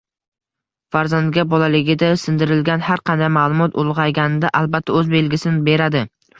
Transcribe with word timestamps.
Farzandga 0.95 1.43
bolaligida 1.51 2.09
singdirilgan 2.23 2.87
har 2.89 3.05
qanday 3.11 3.31
ma’lumot 3.37 3.79
ulg‘ayganida 3.85 4.55
albatta 4.65 4.99
o‘z 5.01 5.15
belgisini 5.17 5.67
beradi. 5.73 6.07